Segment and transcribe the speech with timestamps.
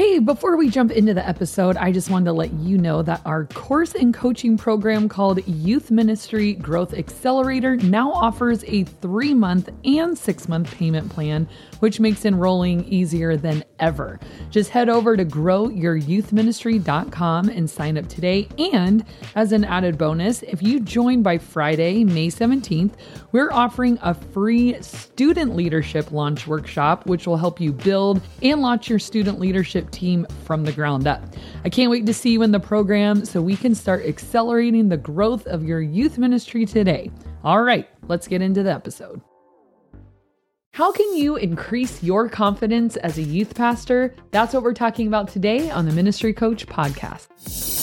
[0.00, 3.20] Hey, before we jump into the episode, I just wanted to let you know that
[3.26, 9.68] our course and coaching program called Youth Ministry Growth Accelerator now offers a three month
[9.84, 11.46] and six month payment plan,
[11.80, 14.18] which makes enrolling easier than ever.
[14.50, 18.48] Just head over to growyouthministry.com and sign up today.
[18.72, 19.04] And
[19.34, 22.94] as an added bonus, if you join by Friday, May 17th,
[23.32, 28.88] we're offering a free student leadership launch workshop, which will help you build and launch
[28.88, 31.22] your student leadership team from the ground up.
[31.64, 34.96] I can't wait to see you in the program so we can start accelerating the
[34.96, 37.10] growth of your youth ministry today.
[37.44, 39.20] All right, let's get into the episode.
[40.72, 44.14] How can you increase your confidence as a youth pastor?
[44.30, 47.79] That's what we're talking about today on the Ministry Coach podcast.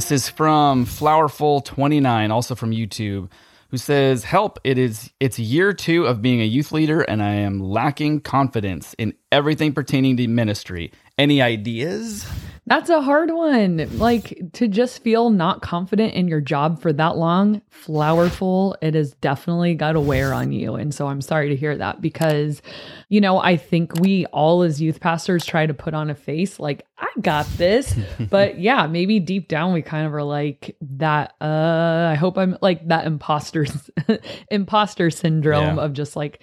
[0.00, 3.28] This is from Flowerful29, also from YouTube,
[3.68, 4.58] who says, "Help!
[4.64, 8.94] It is it's year two of being a youth leader, and I am lacking confidence
[8.94, 10.90] in everything pertaining to ministry.
[11.18, 12.24] Any ideas?"
[12.70, 13.98] That's a hard one.
[13.98, 19.12] Like to just feel not confident in your job for that long, flowerful, it has
[19.14, 20.76] definitely got a wear on you.
[20.76, 22.62] And so I'm sorry to hear that because,
[23.08, 26.60] you know, I think we all as youth pastors try to put on a face
[26.60, 27.92] like, I got this.
[28.30, 32.56] but yeah, maybe deep down we kind of are like that, uh, I hope I'm
[32.62, 33.66] like that imposter
[34.48, 35.82] imposter syndrome yeah.
[35.82, 36.40] of just like,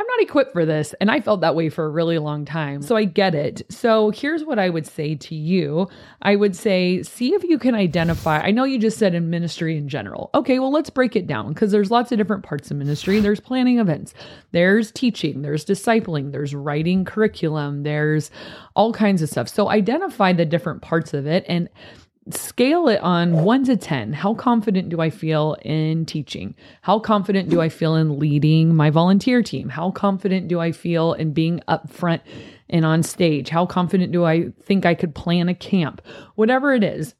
[0.00, 0.94] I'm not equipped for this.
[0.98, 2.80] And I felt that way for a really long time.
[2.80, 3.60] So I get it.
[3.68, 5.90] So here's what I would say to you
[6.22, 8.40] I would say, see if you can identify.
[8.40, 10.30] I know you just said in ministry in general.
[10.34, 13.20] Okay, well, let's break it down because there's lots of different parts of ministry.
[13.20, 14.14] There's planning events,
[14.52, 18.30] there's teaching, there's discipling, there's writing curriculum, there's
[18.74, 19.48] all kinds of stuff.
[19.50, 21.68] So identify the different parts of it and
[22.34, 24.12] scale it on one to 10.
[24.12, 26.54] How confident do I feel in teaching?
[26.82, 29.68] How confident do I feel in leading my volunteer team?
[29.68, 32.22] How confident do I feel in being up front
[32.68, 33.48] and on stage?
[33.48, 36.02] How confident do I think I could plan a camp?
[36.34, 37.14] Whatever it is,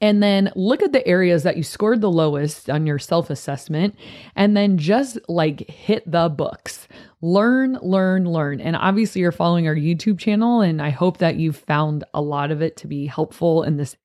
[0.00, 3.96] and then look at the areas that you scored the lowest on your self assessment
[4.34, 6.86] and then just like hit the books.
[7.22, 8.60] Learn, learn, learn.
[8.60, 12.50] And obviously, you're following our YouTube channel, and I hope that you've found a lot
[12.50, 13.96] of it to be helpful in this,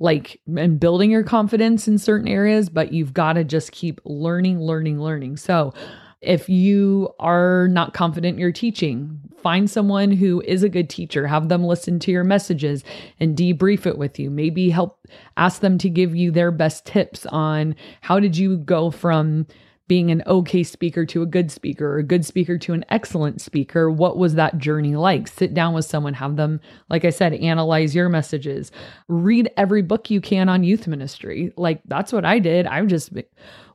[0.00, 2.68] like, and building your confidence in certain areas.
[2.68, 5.36] But you've got to just keep learning, learning, learning.
[5.36, 5.72] So,
[6.20, 11.26] if you are not confident in your teaching, find someone who is a good teacher,
[11.26, 12.82] have them listen to your messages
[13.20, 14.30] and debrief it with you.
[14.30, 15.06] Maybe help
[15.36, 19.46] ask them to give you their best tips on how did you go from
[19.86, 23.40] being an okay speaker to a good speaker or a good speaker to an excellent
[23.40, 23.90] speaker.
[23.90, 25.26] What was that journey like?
[25.26, 28.70] Sit down with someone have them like i said analyze your messages.
[29.08, 31.52] Read every book you can on youth ministry.
[31.56, 32.66] Like that's what i did.
[32.66, 33.12] I'm just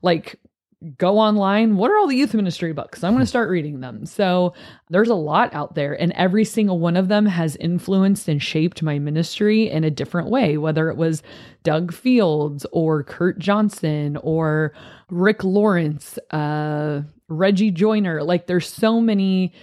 [0.03, 0.39] like
[0.97, 1.77] go online.
[1.77, 3.03] What are all the youth ministry books?
[3.03, 4.05] I'm going to start reading them.
[4.05, 4.53] So
[4.89, 8.83] there's a lot out there, and every single one of them has influenced and shaped
[8.83, 11.23] my ministry in a different way, whether it was
[11.63, 14.73] Doug Fields or Kurt Johnston or
[15.09, 18.23] Rick Lawrence, uh, Reggie Joiner.
[18.23, 19.53] Like there's so many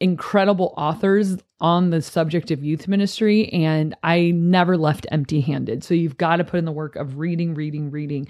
[0.00, 5.84] incredible authors on the subject of youth ministry and I never left empty handed.
[5.84, 8.26] So you've got to put in the work of reading, reading, reading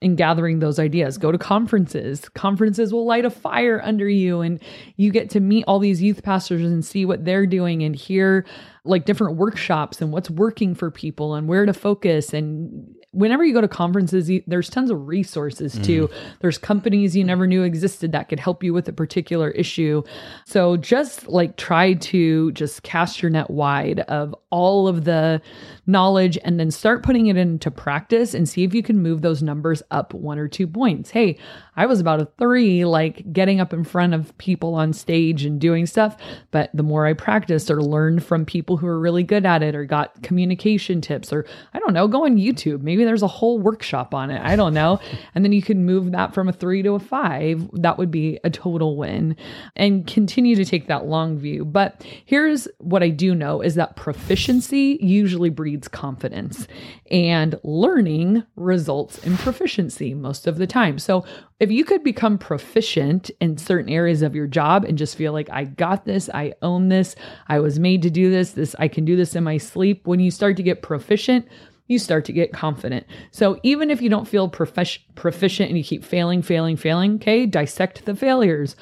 [0.00, 1.18] and gathering those ideas.
[1.18, 2.28] Go to conferences.
[2.28, 4.62] Conferences will light a fire under you and
[4.96, 8.46] you get to meet all these youth pastors and see what they're doing and hear
[8.84, 13.54] like different workshops and what's working for people and where to focus and whenever you
[13.54, 16.08] go to conferences, you, there's tons of resources too.
[16.08, 16.14] Mm.
[16.40, 20.02] There's companies you never knew existed that could help you with a particular issue.
[20.44, 25.40] So just like try to just cast your net wide of all of the
[25.86, 29.42] knowledge and then start putting it into practice and see if you can move those
[29.42, 31.10] numbers up one or two points.
[31.10, 31.38] Hey,
[31.76, 35.60] I was about a three, like getting up in front of people on stage and
[35.60, 36.16] doing stuff.
[36.50, 39.74] But the more I practiced or learned from people who are really good at it
[39.74, 42.82] or got communication tips, or I don't know, go on YouTube.
[42.82, 44.40] Maybe there's a whole workshop on it.
[44.42, 45.00] I don't know.
[45.34, 47.68] And then you can move that from a three to a five.
[47.74, 49.36] That would be a total win
[49.76, 51.64] and continue to take that long view.
[51.64, 56.66] But here's what I do know is that proficiency usually breeds confidence
[57.10, 60.98] and learning results in proficiency most of the time.
[60.98, 61.24] So
[61.60, 65.50] if you could become proficient in certain areas of your job and just feel like
[65.50, 67.16] I got this, I own this,
[67.48, 70.20] I was made to do this, this I can do this in my sleep, when
[70.20, 71.48] you start to get proficient,
[71.88, 73.06] you start to get confident.
[73.32, 77.44] So even if you don't feel profic- proficient and you keep failing, failing, failing, okay,
[77.46, 78.76] dissect the failures.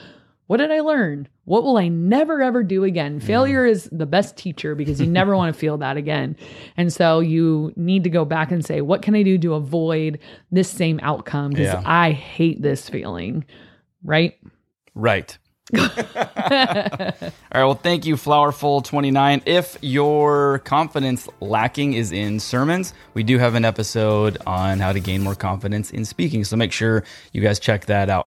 [0.49, 1.27] What did I learn?
[1.45, 3.19] What will I never ever do again?
[3.19, 3.27] Mm-hmm.
[3.27, 6.37] Failure is the best teacher because you never want to feel that again.
[6.77, 10.21] And so you need to go back and say, what can I do to avoid
[10.53, 11.51] this same outcome?
[11.51, 11.83] Because Yeah.
[11.85, 13.45] I hate this feeling.
[14.05, 14.35] Right?
[14.95, 15.37] Right.
[15.75, 17.33] All right.
[17.53, 19.43] Well, thank you, Flowerful29.
[19.47, 25.01] If your confidence lacking is in sermons, we do have an episode on how to
[25.01, 26.45] gain more confidence in speaking.
[26.45, 27.03] So make sure
[27.33, 28.25] you guys check that out.